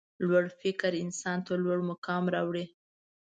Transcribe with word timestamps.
لوړ 0.27 0.45
فکر 0.61 0.91
انسان 1.03 1.37
ته 1.45 1.53
لوړ 1.63 1.79
مقام 1.91 2.23
راوړي. 2.35 2.65